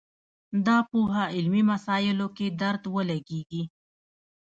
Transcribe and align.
دا 0.67 0.77
پوهه 0.89 1.23
علمي 1.35 1.63
مسایلو 1.71 2.27
کې 2.37 2.47
درد 2.61 2.83
ولګېږي 2.95 3.63